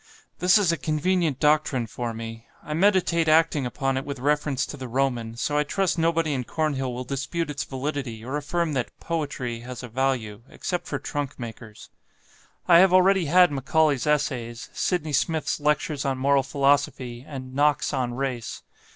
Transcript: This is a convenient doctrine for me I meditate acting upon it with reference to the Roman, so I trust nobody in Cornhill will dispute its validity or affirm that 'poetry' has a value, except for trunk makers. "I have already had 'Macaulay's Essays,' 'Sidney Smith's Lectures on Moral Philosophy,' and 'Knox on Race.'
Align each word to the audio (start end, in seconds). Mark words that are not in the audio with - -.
This 0.39 0.57
is 0.57 0.71
a 0.71 0.77
convenient 0.77 1.39
doctrine 1.39 1.85
for 1.85 2.11
me 2.11 2.47
I 2.63 2.73
meditate 2.73 3.27
acting 3.27 3.67
upon 3.67 3.97
it 3.97 4.03
with 4.03 4.17
reference 4.17 4.65
to 4.65 4.75
the 4.75 4.87
Roman, 4.87 5.37
so 5.37 5.59
I 5.59 5.63
trust 5.63 5.99
nobody 5.99 6.33
in 6.33 6.43
Cornhill 6.43 6.91
will 6.91 7.03
dispute 7.03 7.51
its 7.51 7.63
validity 7.63 8.25
or 8.25 8.35
affirm 8.35 8.73
that 8.73 8.99
'poetry' 8.99 9.59
has 9.59 9.83
a 9.83 9.87
value, 9.87 10.41
except 10.49 10.87
for 10.87 10.97
trunk 10.97 11.37
makers. 11.37 11.91
"I 12.67 12.79
have 12.79 12.91
already 12.93 13.25
had 13.25 13.51
'Macaulay's 13.51 14.07
Essays,' 14.07 14.71
'Sidney 14.73 15.13
Smith's 15.13 15.59
Lectures 15.59 16.03
on 16.03 16.17
Moral 16.17 16.41
Philosophy,' 16.41 17.23
and 17.27 17.53
'Knox 17.53 17.93
on 17.93 18.15
Race.' 18.15 18.63